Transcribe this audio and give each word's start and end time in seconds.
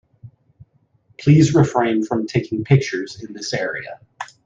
Please 1.19 1.53
refrain 1.53 2.03
from 2.03 2.25
taking 2.25 2.63
pictures 2.63 3.23
in 3.23 3.33
this 3.33 3.53
area. 3.53 3.99